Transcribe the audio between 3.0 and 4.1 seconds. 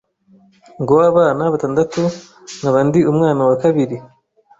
umwana wa kabiri,